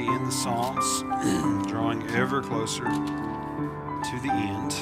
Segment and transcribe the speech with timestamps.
[0.00, 1.02] in the Psalms,
[1.68, 4.74] drawing ever closer to the end.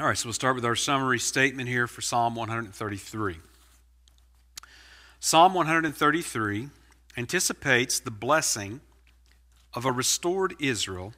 [0.00, 3.36] All right, so we'll start with our summary statement here for Psalm 133.
[5.20, 6.70] Psalm 133
[7.18, 8.80] anticipates the blessing
[9.74, 11.12] of a restored Israel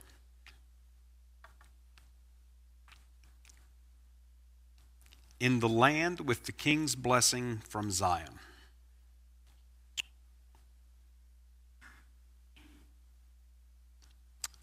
[5.42, 8.38] in the land with the king's blessing from Zion.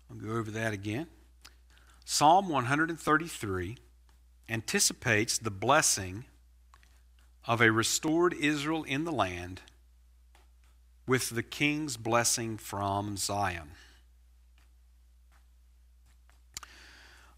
[0.09, 1.07] I'll go over that again.
[2.05, 3.75] Psalm 133
[4.47, 6.23] anticipates the blessing
[7.45, 9.59] of a restored Israel in the land
[11.05, 13.71] with the king's blessing from Zion.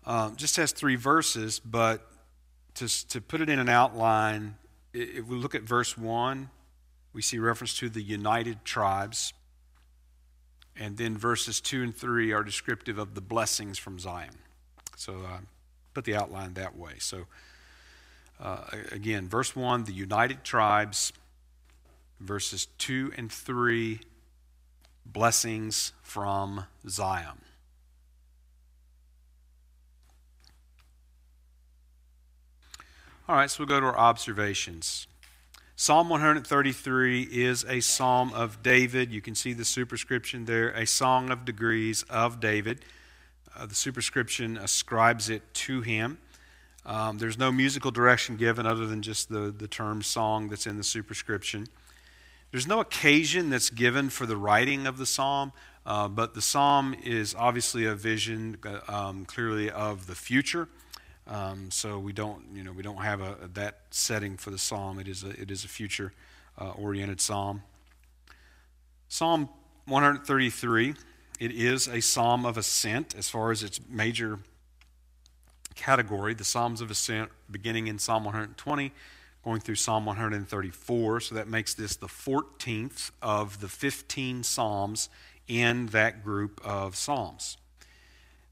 [0.05, 2.10] Uh, just has three verses, but
[2.75, 4.55] to, to put it in an outline,
[4.93, 6.49] if we look at verse 1,
[7.13, 9.33] we see reference to the united tribes.
[10.75, 14.35] And then verses 2 and 3 are descriptive of the blessings from Zion.
[14.95, 15.39] So uh,
[15.93, 16.93] put the outline that way.
[16.99, 17.25] So
[18.39, 21.13] uh, again, verse 1, the united tribes.
[22.19, 23.99] Verses 2 and 3,
[25.05, 27.41] blessings from Zion.
[33.31, 35.07] All right, so we'll go to our observations.
[35.77, 39.13] Psalm 133 is a psalm of David.
[39.13, 42.83] You can see the superscription there, a song of degrees of David.
[43.55, 46.17] Uh, the superscription ascribes it to him.
[46.85, 50.75] Um, there's no musical direction given other than just the, the term song that's in
[50.75, 51.67] the superscription.
[52.51, 55.53] There's no occasion that's given for the writing of the psalm,
[55.85, 60.67] uh, but the psalm is obviously a vision uh, um, clearly of the future.
[61.27, 64.99] Um, so we don't, you know, we don't have a, that setting for the psalm.
[64.99, 66.13] It is a, it is a future
[66.59, 67.63] uh, oriented psalm.
[69.07, 69.49] Psalm
[69.85, 70.95] 133,
[71.39, 74.39] it is a psalm of ascent as far as its major
[75.75, 76.33] category.
[76.33, 78.91] The psalms of ascent beginning in Psalm 120,
[79.43, 81.19] going through Psalm 134.
[81.19, 85.09] So that makes this the 14th of the 15 psalms
[85.47, 87.57] in that group of psalms.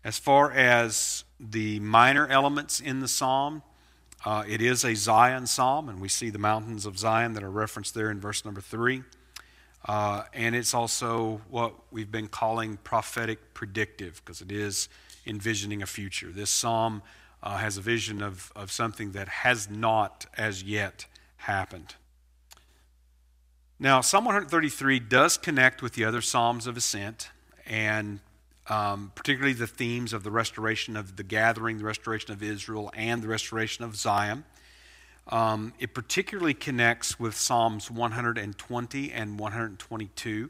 [0.03, 3.63] As far as the minor elements in the psalm,
[4.25, 7.49] uh, it is a Zion psalm, and we see the mountains of Zion that are
[7.49, 9.03] referenced there in verse number three.
[9.85, 14.89] Uh, and it's also what we've been calling prophetic predictive because it is
[15.25, 16.31] envisioning a future.
[16.31, 17.01] This psalm
[17.41, 21.05] uh, has a vision of, of something that has not as yet
[21.37, 21.95] happened.
[23.79, 27.29] Now, Psalm 133 does connect with the other Psalms of Ascent,
[27.65, 28.19] and
[28.69, 33.21] um, particularly the themes of the restoration of the gathering, the restoration of Israel, and
[33.21, 34.45] the restoration of Zion.
[35.27, 40.49] Um, it particularly connects with Psalms 120 and 122.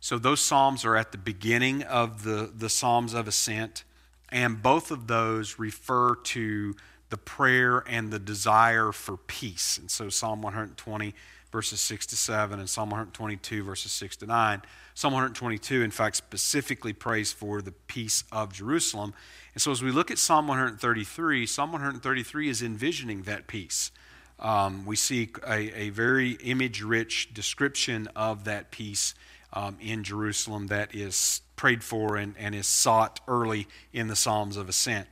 [0.00, 3.84] So those Psalms are at the beginning of the, the Psalms of Ascent,
[4.30, 6.74] and both of those refer to
[7.10, 9.76] the prayer and the desire for peace.
[9.78, 11.14] And so Psalm 120
[11.50, 14.62] verses 6 to 7, and Psalm 122, verses 6 to 9.
[15.00, 19.14] Psalm 122, in fact, specifically prays for the peace of Jerusalem.
[19.54, 23.92] And so as we look at Psalm 133, Psalm 133 is envisioning that peace.
[24.38, 29.14] Um, we see a, a very image rich description of that peace
[29.54, 34.58] um, in Jerusalem that is prayed for and, and is sought early in the Psalms
[34.58, 35.08] of Ascent.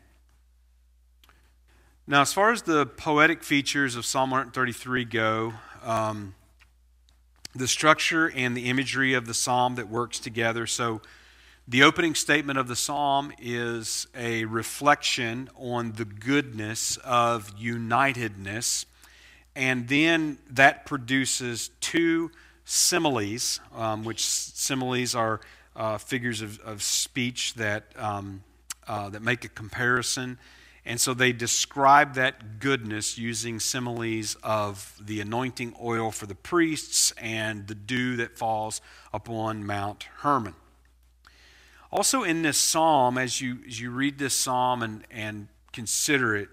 [2.07, 6.35] Now, as far as the poetic features of Psalm 133 go, um,
[7.55, 10.67] the structure and the imagery of the psalm that works together.
[10.67, 11.01] So,
[11.71, 18.87] the opening statement of the psalm is a reflection on the goodness of unitedness,
[19.55, 22.31] and then that produces two
[22.65, 25.41] similes, um, which similes are
[25.77, 28.43] uh, figures of, of, speech that, um,
[28.87, 30.39] uh, that make a comparison
[30.89, 37.13] and so they describe that goodness using similes of the anointing oil for the priests
[37.19, 38.81] and the dew that falls
[39.13, 40.55] upon Mount Hermon.
[41.93, 46.49] Also, in this psalm, as you, as you read this psalm and, and consider it,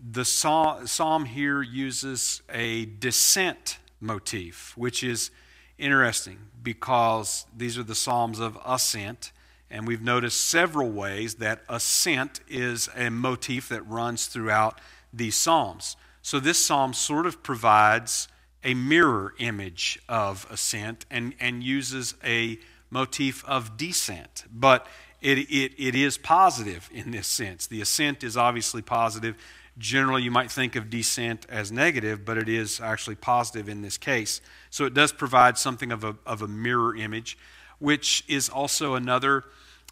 [0.00, 5.30] the psalm, psalm here uses a descent motif, which is
[5.76, 9.30] interesting because these are the psalms of ascent.
[9.70, 14.80] And we've noticed several ways that ascent is a motif that runs throughout
[15.12, 15.96] these Psalms.
[16.22, 18.28] So this Psalm sort of provides
[18.64, 22.58] a mirror image of ascent and, and uses a
[22.90, 24.44] motif of descent.
[24.52, 24.86] But
[25.20, 27.66] it, it, it is positive in this sense.
[27.66, 29.36] The ascent is obviously positive.
[29.78, 33.96] Generally, you might think of descent as negative, but it is actually positive in this
[33.96, 34.40] case.
[34.70, 37.38] So it does provide something of a, of a mirror image,
[37.78, 39.44] which is also another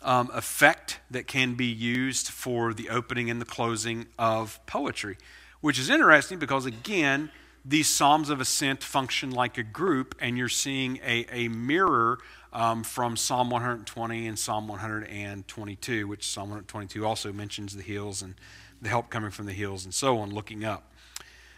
[0.03, 5.17] um, effect that can be used for the opening and the closing of poetry,
[5.61, 7.31] which is interesting because, again,
[7.65, 12.19] these Psalms of Ascent function like a group, and you're seeing a, a mirror
[12.53, 18.35] um, from Psalm 120 and Psalm 122, which Psalm 122 also mentions the hills and
[18.81, 20.93] the help coming from the hills and so on, looking up.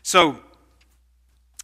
[0.03, 0.41] So,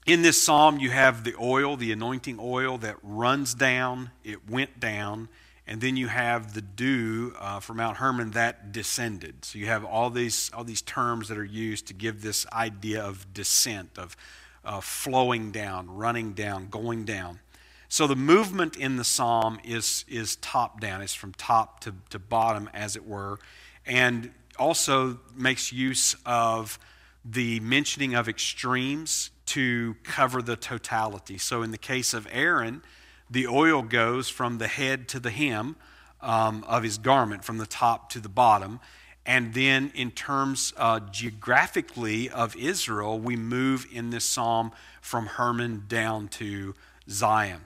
[0.07, 4.79] in this psalm, you have the oil, the anointing oil that runs down, it went
[4.79, 5.29] down,
[5.67, 9.47] and then you have the dew uh, from Mount Hermon that descended.
[9.47, 13.03] So you have all these all these terms that are used to give this idea
[13.03, 14.15] of descent, of
[14.63, 17.41] uh, flowing down, running down, going down.
[17.89, 21.01] So the movement in the psalm is is top down.
[21.01, 23.39] It's from top to, to bottom, as it were,
[23.87, 26.79] and also makes use of
[27.25, 31.39] the mentioning of extremes to cover the totality.
[31.39, 32.83] So in the case of Aaron
[33.31, 35.77] the oil goes from the head to the hem
[36.21, 38.81] um, of his garment, from the top to the bottom.
[39.27, 45.85] And then, in terms uh, geographically of Israel, we move in this psalm from Hermon
[45.89, 46.75] down to
[47.09, 47.63] Zion.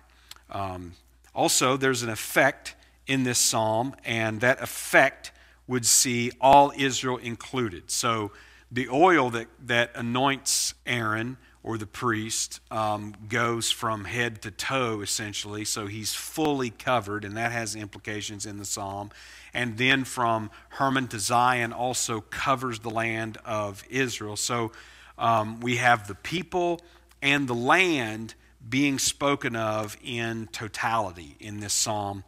[0.51, 0.93] Um,
[1.35, 2.77] also, there's an effect
[3.09, 5.33] in this psalm, and that effect
[5.67, 7.91] would see all Israel included.
[7.91, 8.31] So,
[8.71, 15.03] the oil that, that anoints Aaron or the priest um, goes from head to toe,
[15.03, 15.67] essentially.
[15.67, 19.11] So he's fully covered, and that has implications in the psalm.
[19.53, 24.37] And then from Hermon to Zion also covers the land of Israel.
[24.37, 24.73] So
[25.19, 26.81] um, we have the people
[27.21, 28.35] and the land
[28.67, 32.25] being spoken of in totality in this psalm.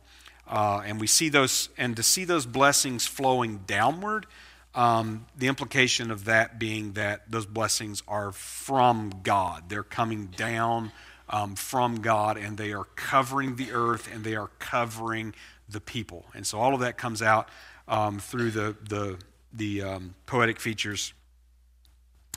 [0.46, 4.26] Uh, and we see those, and to see those blessings flowing downward
[4.74, 9.64] um, the implication of that being that those blessings are from God.
[9.68, 10.92] They're coming down
[11.28, 15.34] um, from God and they are covering the earth and they are covering
[15.68, 16.26] the people.
[16.34, 17.48] And so all of that comes out
[17.88, 19.18] um, through the, the,
[19.52, 21.12] the um, poetic features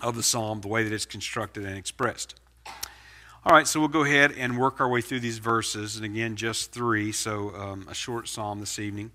[0.01, 2.35] of the psalm, the way that it's constructed and expressed.
[3.45, 5.97] All right, so we'll go ahead and work our way through these verses.
[5.97, 9.11] And again, just three, so um, a short psalm this evening.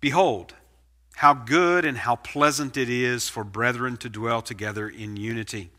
[0.00, 0.54] Behold,
[1.16, 5.70] how good and how pleasant it is for brethren to dwell together in unity.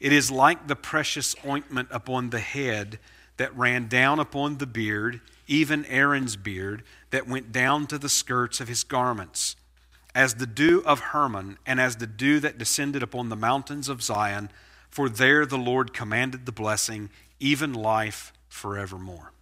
[0.00, 2.98] It is like the precious ointment upon the head
[3.36, 8.60] that ran down upon the beard, even Aaron's beard, that went down to the skirts
[8.60, 9.56] of his garments,
[10.14, 14.02] as the dew of Hermon, and as the dew that descended upon the mountains of
[14.02, 14.50] Zion,
[14.90, 19.32] for there the Lord commanded the blessing, even life forevermore.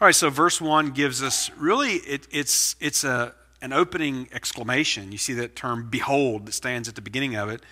[0.00, 3.34] All right, so verse 1 gives us really, it, it's, it's a,
[3.64, 5.10] an opening exclamation.
[5.10, 7.62] You see that term behold that stands at the beginning of it.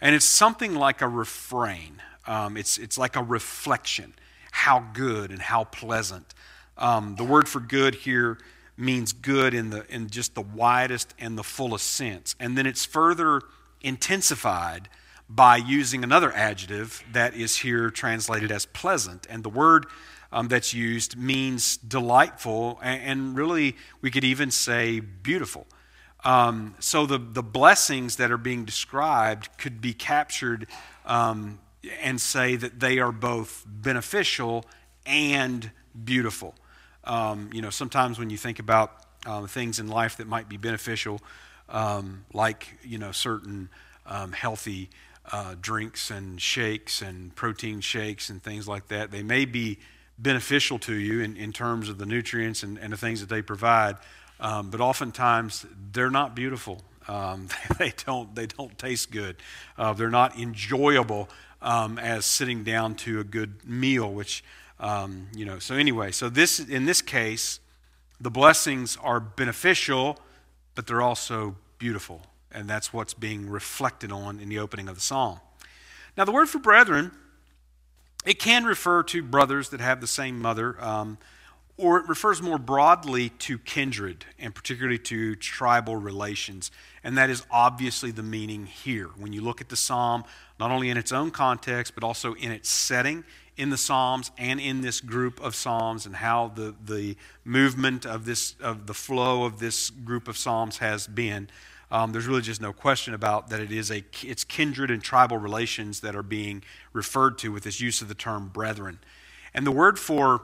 [0.00, 4.14] And it's something like a refrain, um, it's, it's like a reflection.
[4.52, 6.34] How good and how pleasant.
[6.78, 8.38] Um, the word for good here
[8.76, 12.34] means good in, the, in just the widest and the fullest sense.
[12.40, 13.42] And then it's further
[13.80, 14.88] intensified
[15.28, 19.26] by using another adjective that is here translated as pleasant.
[19.28, 19.86] And the word
[20.32, 25.66] um, that's used means delightful, and, and, really we could even say beautiful.
[26.24, 30.66] Um, so the, the blessings that are being described could be captured
[31.06, 31.58] um,
[32.02, 34.64] and say that they are both beneficial
[35.06, 35.70] and
[36.04, 36.54] beautiful.
[37.04, 38.92] Um, you know, sometimes when you think about
[39.26, 41.20] um, things in life that might be beneficial,
[41.68, 43.70] um, like, you know, certain
[44.32, 44.90] healthy
[45.32, 49.78] uh, drinks and shakes and protein shakes and things like that, they may be
[50.20, 53.42] beneficial to you in, in terms of the nutrients and, and the things that they
[53.42, 53.96] provide.
[54.38, 56.82] Um, but oftentimes they're not beautiful.
[57.08, 57.48] Um,
[57.78, 59.36] they don't they don't taste good.
[59.76, 61.28] Uh, they're not enjoyable
[61.62, 64.12] um, as sitting down to a good meal.
[64.12, 64.44] Which
[64.78, 65.58] um, you know.
[65.58, 67.60] So anyway, so this in this case,
[68.20, 70.18] the blessings are beneficial,
[70.74, 72.22] but they're also beautiful,
[72.52, 75.40] and that's what's being reflected on in the opening of the psalm.
[76.16, 77.12] Now, the word for brethren
[78.24, 81.18] it can refer to brothers that have the same mother, um,
[81.76, 86.70] or it refers more broadly to kindred, and particularly to tribal relations.
[87.02, 89.08] And that is obviously the meaning here.
[89.16, 90.24] When you look at the psalm,
[90.58, 93.24] not only in its own context, but also in its setting
[93.60, 98.24] in the psalms and in this group of psalms, and how the, the movement of
[98.24, 101.48] this of the flow of this group of psalms has been.
[101.90, 105.38] Um, there's really just no question about that it is a it's kindred and tribal
[105.38, 109.00] relations that are being referred to with this use of the term brethren.
[109.52, 110.42] And the word for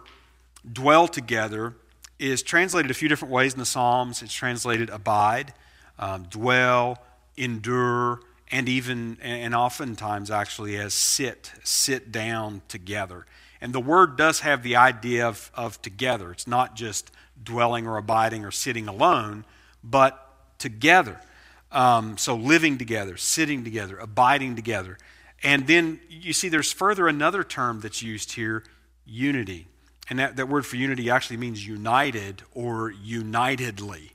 [0.70, 1.74] dwell together
[2.18, 4.22] is translated a few different ways in the Psalms.
[4.22, 5.52] It's translated abide,
[5.98, 6.98] um, dwell,
[7.36, 13.26] endure, and even, and oftentimes actually as sit, sit down together.
[13.60, 16.30] And the word does have the idea of, of together.
[16.30, 17.10] It's not just
[17.42, 19.44] dwelling or abiding or sitting alone,
[19.82, 21.20] but together.
[21.72, 24.98] Um, so living together, sitting together, abiding together.
[25.42, 28.64] And then you see there's further another term that's used here
[29.04, 29.66] unity.
[30.08, 34.12] And that, that word for unity actually means united or unitedly.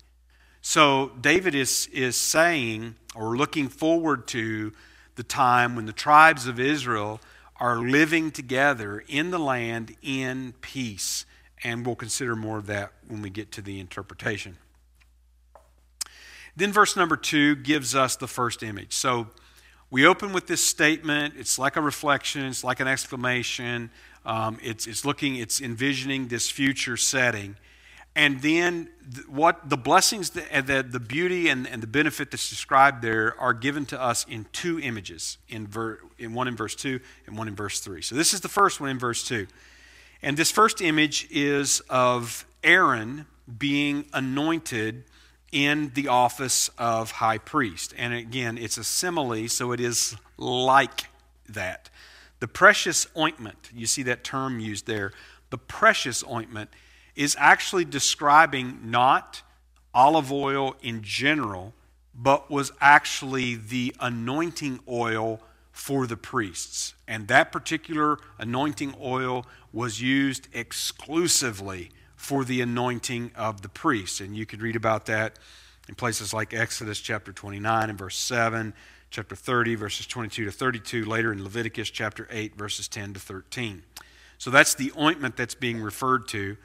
[0.62, 4.72] So David is, is saying or looking forward to
[5.16, 7.20] the time when the tribes of Israel
[7.60, 11.26] are living together in the land in peace.
[11.64, 14.58] And we'll consider more of that when we get to the interpretation.
[16.56, 18.94] Then, verse number two gives us the first image.
[18.94, 19.28] So,
[19.92, 21.34] we open with this statement.
[21.38, 23.92] It's like a reflection, it's like an exclamation.
[24.26, 27.58] Um, it's, it's looking, it's envisioning this future setting.
[28.16, 32.50] And then th- what the blessings, that, the, the beauty and, and the benefit that's
[32.50, 36.76] described there are given to us in two images, in, ver, in one in verse
[36.76, 38.02] 2 and one in verse 3.
[38.02, 39.48] So this is the first one in verse 2.
[40.22, 43.26] And this first image is of Aaron
[43.58, 45.04] being anointed
[45.52, 47.94] in the office of high priest.
[47.98, 51.08] And again, it's a simile, so it is like
[51.50, 51.90] that.
[52.40, 55.12] The precious ointment, you see that term used there,
[55.50, 56.70] the precious ointment
[57.16, 59.42] is actually describing not
[59.94, 61.74] olive oil in general,
[62.16, 65.42] but was actually the anointing oil
[65.72, 66.94] for the priests.
[67.08, 71.92] And that particular anointing oil was used exclusively
[72.22, 74.22] for the anointing of the priests.
[74.22, 75.40] And you could read about that
[75.90, 78.76] in places like Exodus chapter 29 and verse 7,
[79.10, 83.82] chapter 30, verses 22 to 32, later in Leviticus chapter 8, verses 10 to 13.
[84.38, 86.58] So that's the ointment that's being referred to.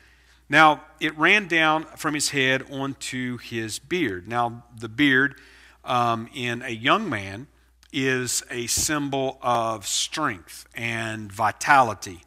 [0.50, 4.28] Now, it ran down from his head onto his beard.
[4.28, 5.36] Now, the beard
[5.86, 7.46] um, in a young man
[7.94, 12.20] is a symbol of strength and vitality.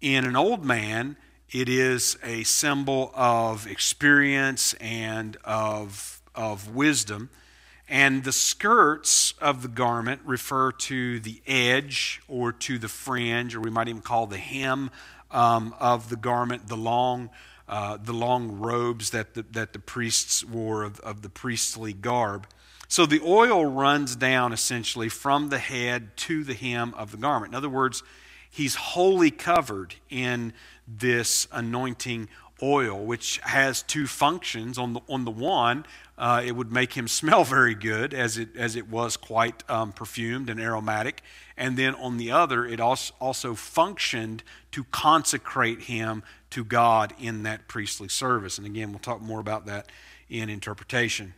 [0.00, 1.18] In an old man,
[1.52, 7.30] it is a symbol of experience and of, of wisdom.
[7.88, 13.60] And the skirts of the garment refer to the edge or to the fringe, or
[13.60, 14.90] we might even call the hem
[15.32, 17.30] um, of the garment, the long,
[17.68, 22.46] uh, the long robes that the, that the priests wore of, of the priestly garb.
[22.86, 27.52] So the oil runs down essentially from the head to the hem of the garment.
[27.52, 28.04] In other words,
[28.50, 30.52] he's wholly covered in
[30.98, 32.28] this anointing
[32.62, 34.78] oil, which has two functions.
[34.78, 35.86] On the, on the one,
[36.18, 39.92] uh, it would make him smell very good, as it, as it was quite um,
[39.92, 41.22] perfumed and aromatic.
[41.56, 44.42] And then on the other, it also, also functioned
[44.72, 48.58] to consecrate him to God in that priestly service.
[48.58, 49.90] And again, we'll talk more about that
[50.28, 51.34] in interpretation.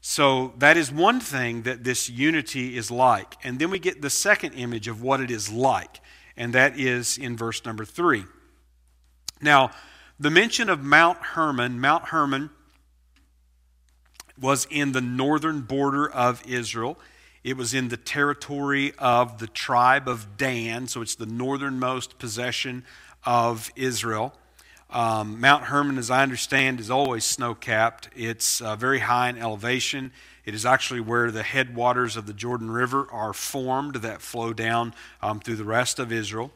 [0.00, 3.34] So that is one thing that this unity is like.
[3.42, 6.00] And then we get the second image of what it is like,
[6.36, 8.24] and that is in verse number three.
[9.40, 9.70] Now,
[10.18, 12.50] the mention of Mount Hermon, Mount Hermon
[14.40, 16.98] was in the northern border of Israel.
[17.44, 22.84] It was in the territory of the tribe of Dan, so it's the northernmost possession
[23.24, 24.34] of Israel.
[24.90, 28.08] Um, Mount Hermon, as I understand, is always snow capped.
[28.16, 30.12] It's uh, very high in elevation.
[30.44, 34.94] It is actually where the headwaters of the Jordan River are formed that flow down
[35.20, 36.52] um, through the rest of Israel.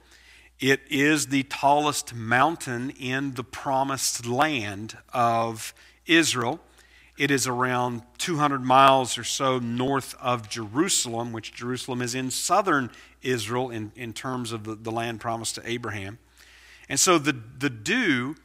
[0.63, 5.75] It is the tallest mountain in the promised land of
[6.07, 6.61] Israel.
[7.19, 12.93] It is around 200 miles or so north of Jerusalem, which Jerusalem is in southern
[13.23, 16.21] Israel in, in terms of the, the land promised to Abraham.
[16.89, 18.37] And so the, the dew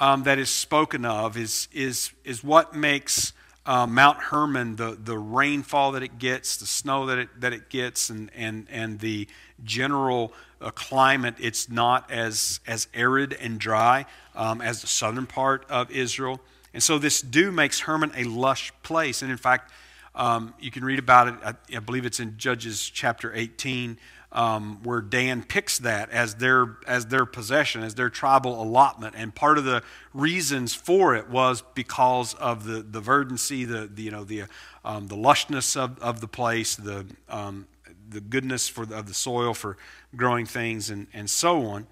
[0.00, 3.32] um, that is spoken of is, is, is what makes
[3.66, 7.68] uh, Mount Hermon, the, the rainfall that it gets, the snow that it, that it
[7.68, 9.28] gets, and, and, and the
[9.62, 15.64] general uh, climate, it's not as, as arid and dry um, as the southern part
[15.68, 16.40] of Israel.
[16.72, 19.22] And so this dew makes Hermon a lush place.
[19.22, 19.72] And in fact,
[20.14, 23.96] um, you can read about it, I, I, believe it's in Judges chapter 18,
[24.32, 29.14] um, where Dan picks that as their, as their possession, as their tribal allotment.
[29.16, 29.82] And part of the
[30.14, 34.44] reasons for it was because of the, the verdancy, the, the, you know, the,
[34.84, 37.66] um, the lushness of, of the place, the, um,
[38.08, 39.76] the goodness for the, of the soil for
[40.14, 41.86] growing things, and, and so on.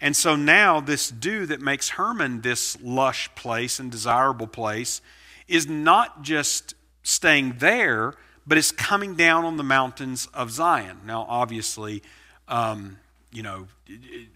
[0.00, 5.00] And so now, this dew that makes Hermon this lush place and desirable place
[5.48, 8.14] is not just staying there,
[8.46, 10.98] but it's coming down on the mountains of Zion.
[11.06, 12.02] Now, obviously,
[12.48, 12.98] um,
[13.32, 13.68] you know,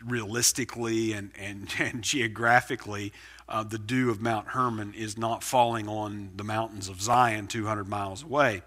[0.05, 3.13] realistically and, and, and geographically,
[3.49, 7.89] uh, the dew of Mount Hermon is not falling on the mountains of Zion 200
[7.89, 8.63] miles away.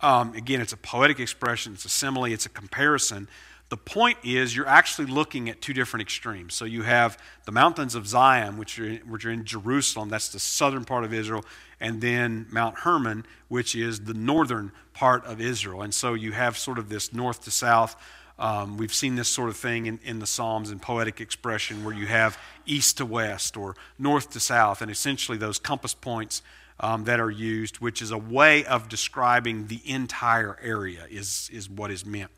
[0.00, 3.28] Um, again, it's a poetic expression, it's a simile, it's a comparison.
[3.74, 6.54] The point is, you're actually looking at two different extremes.
[6.54, 10.38] So you have the mountains of Zion, which are, which are in Jerusalem, that's the
[10.38, 11.44] southern part of Israel,
[11.80, 15.82] and then Mount Hermon, which is the northern part of Israel.
[15.82, 18.00] And so you have sort of this north to south.
[18.38, 21.96] Um, we've seen this sort of thing in, in the Psalms in poetic expression where
[21.96, 26.42] you have east to west or north to south, and essentially those compass points
[26.78, 31.68] um, that are used, which is a way of describing the entire area, is, is
[31.68, 32.30] what is meant.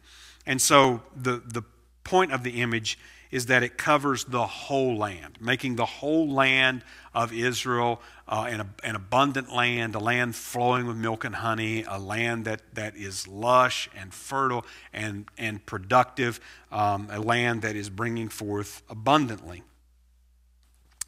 [0.47, 1.63] And so the, the
[2.05, 2.99] point of the image
[3.31, 8.71] is that it covers the whole land, making the whole land of Israel uh, an,
[8.85, 13.27] an abundant land, a land flowing with milk and honey, a land that, that is
[13.27, 19.63] lush and fertile and, and productive, um, a land that is bringing forth abundantly.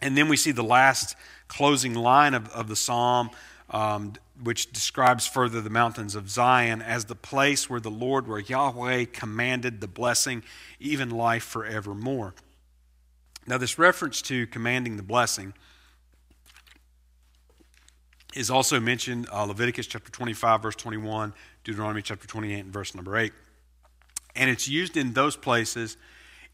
[0.01, 1.17] And then we see the last
[1.47, 3.31] closing line of, of the psalm
[3.71, 8.39] um, which describes further the mountains of Zion as the place where the Lord, where
[8.39, 10.43] Yahweh commanded the blessing,
[10.79, 12.35] even life forevermore.
[13.47, 15.55] Now, this reference to commanding the blessing
[18.35, 21.33] is also mentioned uh, Leviticus chapter 25, verse 21,
[21.65, 23.33] Deuteronomy chapter 28, and verse number 8.
[24.37, 25.97] And it's used in those places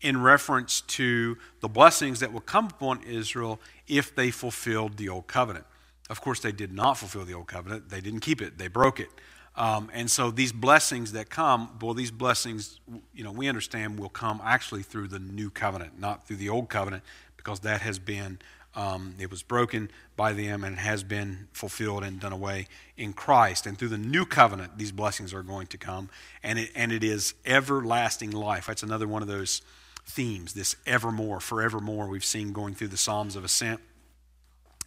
[0.01, 5.27] in reference to the blessings that will come upon Israel if they fulfilled the old
[5.27, 5.67] covenant.
[6.11, 7.89] Of course, they did not fulfill the old covenant.
[7.89, 8.59] They didn't keep it.
[8.59, 9.09] They broke it.
[9.57, 12.81] Um, and so these blessings that come, well, these blessings,
[13.15, 16.69] you know, we understand will come actually through the new covenant, not through the old
[16.69, 17.05] covenant,
[17.37, 18.41] because that has been,
[18.75, 23.65] um, it was broken by them and has been fulfilled and done away in Christ.
[23.67, 26.11] And through the new covenant, these blessings are going to come.
[26.43, 28.67] And it, and it is everlasting life.
[28.67, 29.63] That's another one of those
[30.05, 33.81] themes, this evermore, forevermore, we've seen going through the Psalms of Ascent.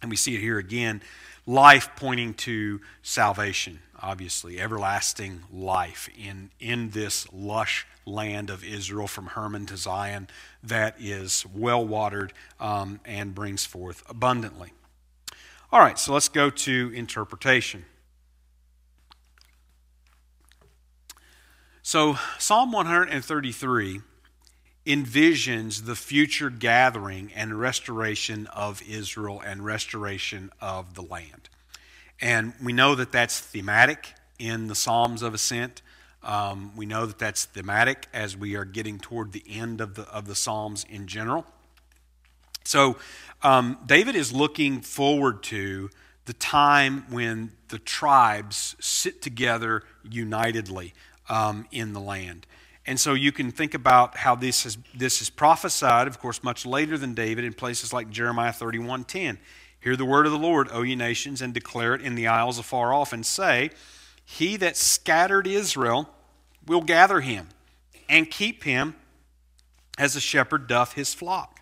[0.00, 1.02] And we see it here again
[1.48, 9.26] life pointing to salvation, obviously, everlasting life in, in this lush land of Israel from
[9.26, 10.28] Hermon to Zion
[10.62, 14.72] that is well watered um, and brings forth abundantly.
[15.72, 17.86] All right, so let's go to interpretation.
[21.82, 24.02] So, Psalm 133
[24.88, 31.50] envisions the future gathering and restoration of Israel and restoration of the land.
[32.22, 35.82] And we know that that's thematic in the Psalms of Ascent.
[36.22, 40.02] Um, we know that that's thematic as we are getting toward the end of the,
[40.04, 41.44] of the Psalms in general.
[42.64, 42.96] So,
[43.42, 45.90] um, David is looking forward to
[46.24, 50.92] the time when the tribes sit together unitedly
[51.28, 52.46] um, in the land.
[52.88, 56.64] And so you can think about how this is, this is prophesied, of course, much
[56.64, 59.36] later than David in places like Jeremiah 31.10.
[59.78, 62.58] Hear the word of the Lord, O ye nations, and declare it in the isles
[62.58, 63.68] afar off, and say,
[64.24, 66.08] He that scattered Israel
[66.66, 67.48] will gather him,
[68.08, 68.96] and keep him
[69.98, 71.60] as a shepherd doth his flock.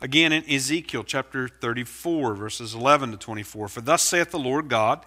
[0.00, 3.66] Again in Ezekiel chapter 34, verses 11 to 24.
[3.66, 5.04] For thus saith the Lord God,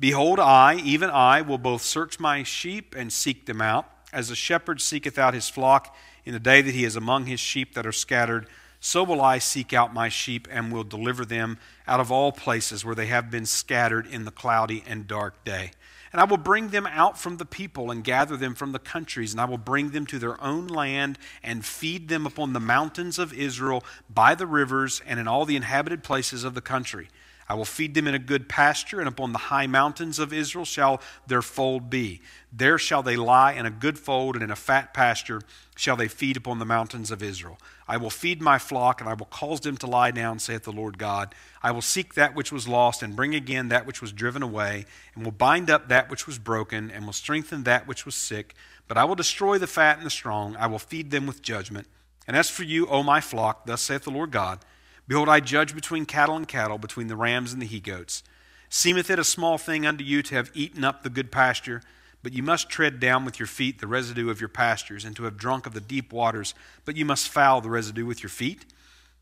[0.00, 4.36] Behold, I, even I, will both search my sheep and seek them out as a
[4.36, 7.86] shepherd seeketh out his flock in the day that he is among his sheep that
[7.86, 8.46] are scattered,
[8.80, 12.84] so will I seek out my sheep and will deliver them out of all places
[12.84, 15.72] where they have been scattered in the cloudy and dark day.
[16.12, 19.32] And I will bring them out from the people and gather them from the countries,
[19.32, 23.18] and I will bring them to their own land and feed them upon the mountains
[23.18, 27.08] of Israel, by the rivers, and in all the inhabited places of the country.
[27.48, 30.64] I will feed them in a good pasture, and upon the high mountains of Israel
[30.64, 32.20] shall their fold be.
[32.52, 35.42] There shall they lie in a good fold, and in a fat pasture
[35.76, 37.58] shall they feed upon the mountains of Israel.
[37.86, 40.72] I will feed my flock, and I will cause them to lie down, saith the
[40.72, 41.34] Lord God.
[41.62, 44.84] I will seek that which was lost, and bring again that which was driven away,
[45.14, 48.54] and will bind up that which was broken, and will strengthen that which was sick.
[48.88, 51.86] But I will destroy the fat and the strong, I will feed them with judgment.
[52.26, 54.58] And as for you, O my flock, thus saith the Lord God,
[55.08, 58.22] Behold, I judge between cattle and cattle, between the rams and the he goats.
[58.68, 61.80] Seemeth it a small thing unto you to have eaten up the good pasture,
[62.22, 65.24] but you must tread down with your feet the residue of your pastures, and to
[65.24, 68.64] have drunk of the deep waters, but you must foul the residue with your feet.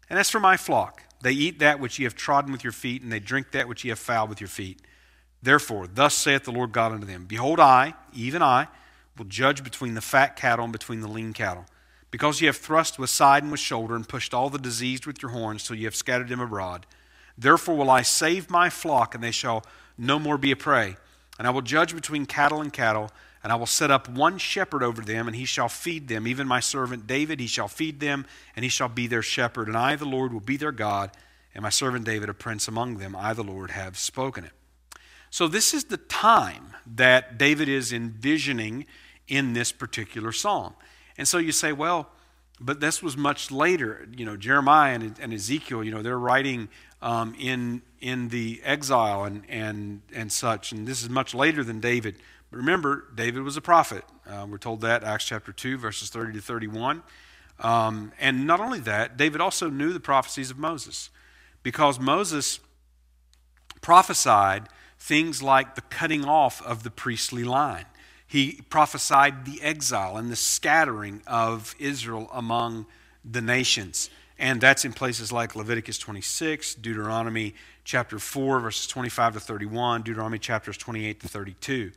[0.09, 3.03] And as for my flock, they eat that which ye have trodden with your feet,
[3.03, 4.81] and they drink that which ye have fouled with your feet.
[5.43, 8.69] Therefore, thus saith the Lord God unto them Behold, I, even I,
[9.19, 11.67] will judge between the fat cattle and between the lean cattle
[12.15, 15.21] because ye have thrust with side and with shoulder, and pushed all the diseased with
[15.21, 16.87] your horns, till ye have scattered them abroad.
[17.37, 19.67] Therefore will I save my flock, and they shall
[19.99, 20.95] no more be a prey.
[21.41, 23.11] And I will judge between cattle and cattle,
[23.43, 26.29] And I will set up one shepherd over them, and he shall feed them.
[26.29, 29.67] Even my servant David, he shall feed them, and he shall be their shepherd.
[29.67, 31.11] And I, the Lord, will be their God,
[31.53, 33.17] and my servant David, a prince among them.
[33.17, 34.53] I, the Lord, have spoken it.
[35.31, 38.87] So, this is the time that David is envisioning
[39.27, 40.75] in this particular psalm.
[41.17, 42.11] And so you say, well,
[42.61, 44.09] but this was much later.
[44.17, 46.69] You know, Jeremiah and, and Ezekiel, you know, they're writing
[47.03, 50.73] um, in, in the exile and, and, and such.
[50.73, 52.17] And this is much later than David.
[52.51, 54.05] But remember, David was a prophet.
[54.27, 57.03] Uh, we're told that, Acts chapter 2, verses 30 to 31.
[57.61, 61.11] Um, and not only that, David also knew the prophecies of Moses
[61.63, 62.61] because Moses
[63.81, 67.85] prophesied things like the cutting off of the priestly line.
[68.35, 72.87] He prophesied the exile and the scattering of Israel among
[73.25, 74.11] the nations.
[74.41, 80.41] And that's in places like Leviticus 26, Deuteronomy chapter 4, verses 25 to 31, Deuteronomy
[80.41, 81.93] chapters 28 to 32.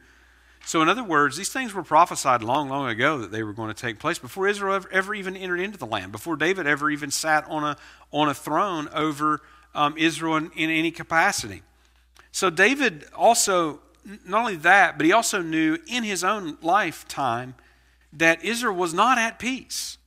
[0.64, 3.74] So, in other words, these things were prophesied long, long ago that they were going
[3.74, 6.92] to take place before Israel ever, ever even entered into the land, before David ever
[6.92, 7.78] even sat on a,
[8.12, 9.42] on a throne over
[9.74, 11.64] um, Israel in, in any capacity.
[12.32, 13.80] So, David also
[14.26, 17.56] not only that, but he also knew in his own lifetime
[18.14, 19.98] that Israel was not at peace.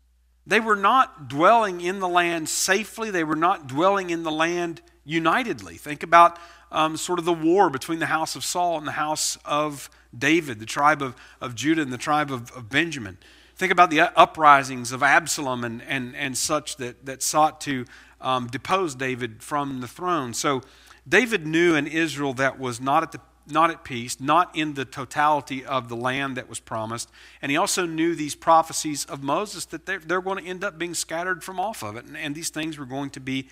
[0.46, 4.80] They were not dwelling in the land safely, they were not dwelling in the land
[5.04, 5.76] unitedly.
[5.76, 6.38] Think about
[6.72, 10.60] um, sort of the war between the house of Saul and the house of David,
[10.60, 13.18] the tribe of, of Judah and the tribe of, of Benjamin.
[13.56, 17.84] Think about the uprisings of Absalom and, and, and such that, that sought to
[18.20, 20.32] um, depose David from the throne.
[20.32, 20.62] So
[21.08, 24.84] David knew an Israel that was not at the not at peace, not in the
[24.84, 27.10] totality of the land that was promised.
[27.40, 30.78] And he also knew these prophecies of Moses that they're, they're going to end up
[30.78, 33.48] being scattered from off of it, and, and these things were going to be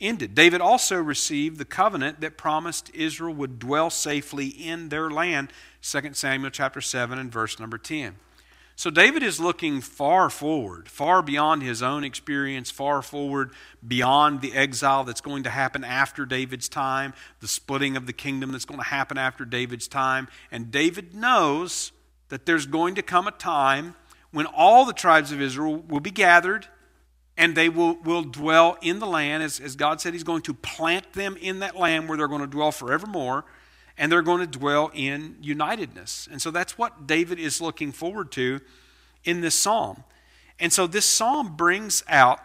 [0.00, 0.34] ended.
[0.34, 6.14] David also received the covenant that promised Israel would dwell safely in their land, 2
[6.14, 8.16] Samuel chapter 7 and verse number 10.
[8.74, 13.50] So David is looking far forward, far beyond his own experience, far forward
[13.86, 18.52] beyond the exile that's going to happen after David's time, the splitting of the kingdom
[18.52, 20.26] that's going to happen after David's time.
[20.50, 21.92] And David knows
[22.28, 23.94] that there's going to come a time
[24.30, 26.66] when all the tribes of Israel will be gathered
[27.36, 29.42] and they will, will dwell in the land.
[29.42, 32.40] As, as God said, He's going to plant them in that land where they're going
[32.40, 33.44] to dwell forevermore
[34.02, 36.28] and they're going to dwell in unitedness.
[36.28, 38.58] And so that's what David is looking forward to
[39.22, 40.02] in this psalm.
[40.58, 42.40] And so this psalm brings out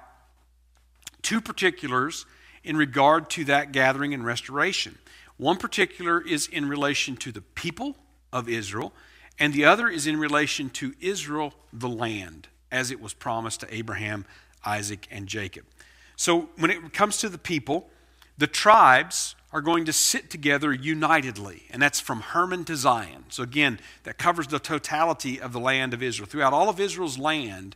[1.24, 2.28] two particulars
[2.64, 5.00] in regard to that gathering and restoration.
[5.38, 7.98] One particular is in relation to the people
[8.32, 8.94] of Israel,
[9.40, 13.74] and the other is in relation to Israel, the land, as it was promised to
[13.74, 14.26] Abraham,
[14.64, 15.66] Isaac, and Jacob.
[16.16, 17.90] So when it comes to the people,
[18.38, 23.26] the tribes are going to sit together unitedly, and that's from Hermon to Zion.
[23.30, 26.28] So, again, that covers the totality of the land of Israel.
[26.28, 27.76] Throughout all of Israel's land,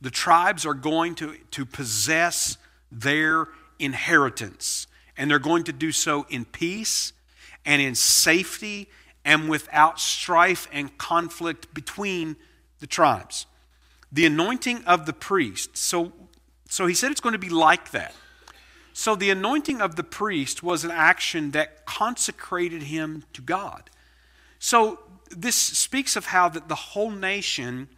[0.00, 2.58] the tribes are going to, to possess
[2.90, 3.46] their
[3.78, 7.12] inheritance, and they're going to do so in peace
[7.64, 8.88] and in safety
[9.24, 12.34] and without strife and conflict between
[12.80, 13.46] the tribes.
[14.10, 15.76] The anointing of the priest.
[15.76, 16.12] So,
[16.68, 18.12] so he said it's going to be like that.
[18.92, 23.90] So the anointing of the priest was an action that consecrated him to God.
[24.58, 25.00] So
[25.30, 27.88] this speaks of how that the whole nation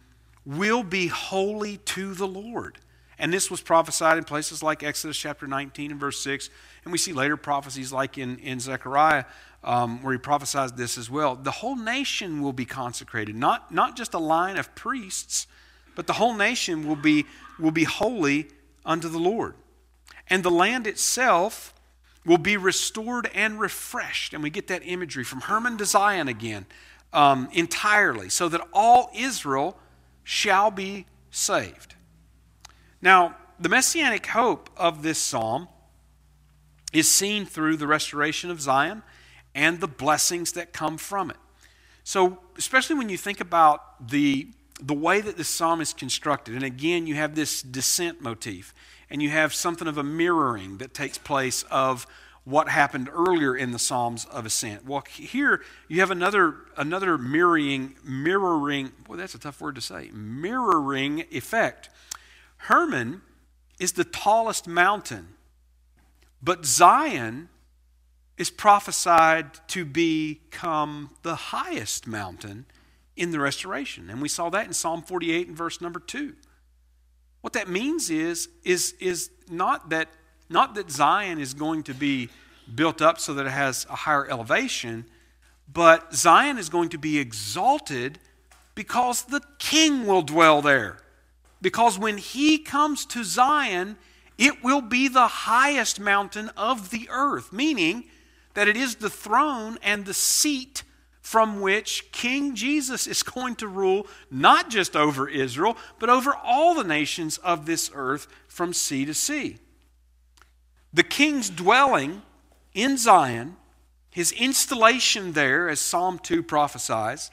[0.45, 2.77] will be holy to the Lord.
[3.17, 6.49] And this was prophesied in places like Exodus chapter 19 and verse 6.
[6.83, 9.25] And we see later prophecies like in, in Zechariah
[9.63, 11.35] um, where he prophesies this as well.
[11.35, 15.47] The whole nation will be consecrated, not, not just a line of priests,
[15.95, 17.25] but the whole nation will be,
[17.57, 18.47] will be holy
[18.85, 19.55] unto the Lord
[20.27, 21.73] and the land itself
[22.25, 24.33] will be restored and refreshed.
[24.33, 26.65] And we get that imagery from Hermon to Zion again
[27.13, 29.77] um, entirely, so that all Israel
[30.23, 31.95] shall be saved.
[33.01, 35.69] Now, the messianic hope of this psalm
[36.91, 39.03] is seen through the restoration of Zion
[39.53, 41.37] and the blessings that come from it.
[42.03, 44.49] So, especially when you think about the,
[44.81, 48.73] the way that this psalm is constructed, and again, you have this descent motif
[49.09, 52.07] and you have something of a mirroring that takes place of
[52.43, 54.85] what happened earlier in the Psalms of Ascent.
[54.85, 58.91] Well, here you have another another mirroring mirroring.
[59.03, 60.11] Boy, that's a tough word to say.
[60.13, 61.89] Mirroring effect.
[62.57, 63.21] Hermon
[63.79, 65.29] is the tallest mountain,
[66.41, 67.49] but Zion
[68.37, 72.65] is prophesied to become the highest mountain
[73.15, 74.09] in the restoration.
[74.09, 76.33] And we saw that in Psalm 48 and verse number 2.
[77.45, 80.09] What that means is, is, is not, that,
[80.49, 82.29] not that Zion is going to be
[82.73, 85.05] built up so that it has a higher elevation,
[85.71, 88.17] but Zion is going to be exalted
[88.73, 90.97] Because the king will dwell there.
[91.61, 93.97] Because when he comes to Zion,
[94.39, 98.05] it will be the highest mountain of the earth, meaning
[98.55, 100.81] that it is the throne and the seat
[101.25, 106.75] from which King Jesus is going to rule not just over Israel, but over all
[106.75, 109.57] the nations of this earth from sea to sea.
[110.93, 112.21] The king's dwelling
[112.75, 113.55] in Zion,
[114.11, 117.31] his installation there, as Psalm 2 prophesies,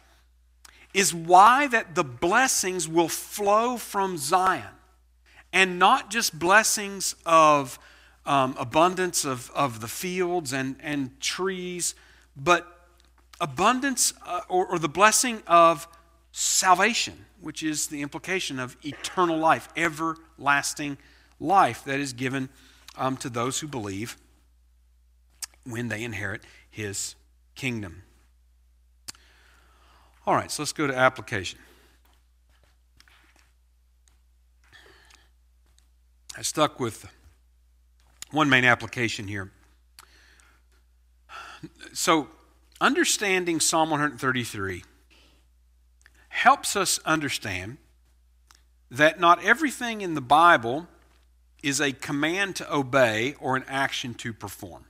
[0.94, 4.74] is why that the blessings will flow from Zion
[5.52, 7.78] and not just blessings of
[8.24, 11.94] um, abundance of, of the fields and, and trees,
[12.34, 12.81] but
[13.42, 15.88] abundance uh, or, or the blessing of
[16.30, 20.96] salvation, which is the implication of eternal life, everlasting
[21.40, 22.48] life that is given
[22.96, 24.16] um, to those who believe
[25.64, 27.16] when they inherit his
[27.56, 28.04] kingdom.
[30.24, 31.58] All right, so let's go to application.
[36.38, 37.06] I stuck with
[38.30, 39.50] one main application here.
[41.92, 42.28] So,
[42.82, 44.82] understanding Psalm 133
[46.28, 47.78] helps us understand
[48.90, 50.88] that not everything in the Bible
[51.62, 54.84] is a command to obey or an action to perform.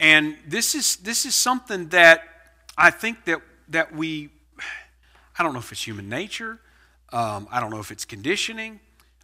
[0.00, 2.22] And this is, this is something that
[2.78, 4.30] I think that, that we,
[5.38, 6.58] I don't know if it's human nature,
[7.12, 8.80] um, I don't know if it's conditioning,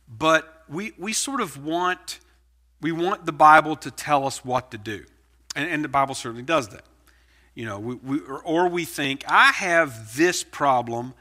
[0.07, 2.21] but we, we sort of want,
[2.83, 5.07] we want the Bible to tell us what to do.
[5.57, 6.85] And, and the Bible certainly does that.
[7.61, 11.13] You know, we, we, or, or we think, I have this problem,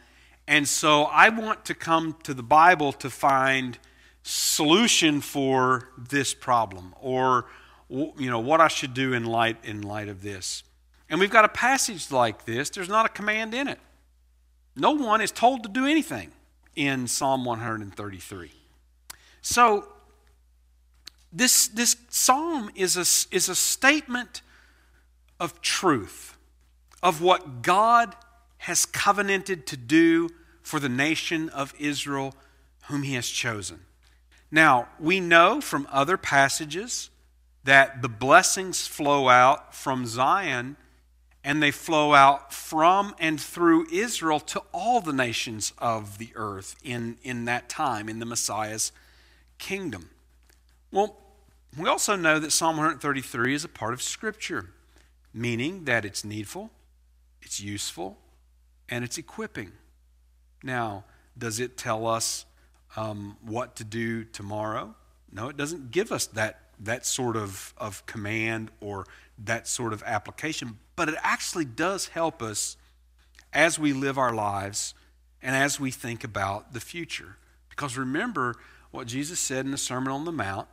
[0.48, 3.78] and so I want to come to the Bible to find
[4.24, 7.48] solution for this problem or
[7.90, 10.64] you know what I should do in light in light of this.
[11.10, 13.80] And we've got a passage like this, there's not a command in it.
[14.78, 16.32] No one is told to do anything
[16.74, 18.54] in Psalm 133.
[19.42, 19.90] So
[21.34, 24.42] this this psalm is a, is a statement
[25.40, 26.38] of truth
[27.02, 28.16] of what God
[28.60, 30.30] has covenanted to do
[30.62, 32.36] for the nation of Israel
[32.88, 33.82] whom he has chosen.
[34.52, 37.10] Now, we know from other passages
[37.64, 40.76] that the blessings flow out from Zion
[41.44, 46.76] and they flow out from and through Israel to all the nations of the earth
[46.84, 48.92] in, in that time, in the Messiah's
[49.58, 50.10] kingdom.
[50.92, 51.16] Well,
[51.78, 54.72] we also know that Psalm 133 is a part of Scripture,
[55.34, 56.72] meaning that it's needful,
[57.42, 58.18] it's useful,
[58.90, 59.72] and it's equipping.
[60.64, 61.06] Now,
[61.38, 62.46] does it tell us
[62.96, 64.96] um, what to do tomorrow.
[65.32, 69.06] No, it doesn't give us that, that sort of, of command or
[69.38, 72.78] that sort of application, but it actually does help us
[73.54, 74.94] as we live our lives
[75.42, 77.38] and as we think about the future.
[77.70, 78.56] Because remember
[78.92, 80.68] what Jesus said in the Sermon on the Mount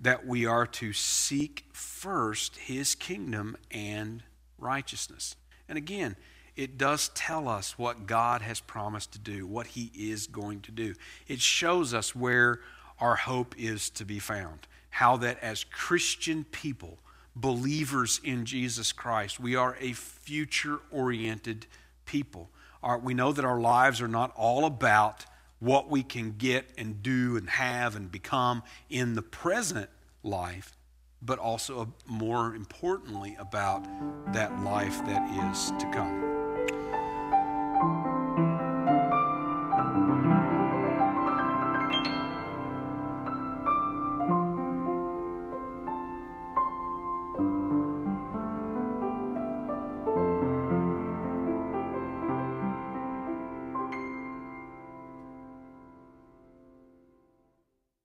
[0.00, 4.22] that we are to seek first his kingdom and
[4.58, 5.36] righteousness.
[5.68, 6.16] And again,
[6.56, 10.70] it does tell us what God has promised to do, what He is going to
[10.70, 10.94] do.
[11.26, 12.60] It shows us where
[13.00, 14.66] our hope is to be found.
[14.90, 16.98] How that as Christian people,
[17.34, 21.66] believers in Jesus Christ, we are a future oriented
[22.06, 22.50] people.
[22.82, 25.24] Our, we know that our lives are not all about
[25.58, 29.88] what we can get and do and have and become in the present
[30.22, 30.76] life,
[31.22, 33.84] but also uh, more importantly about
[34.32, 36.33] that life that is to come.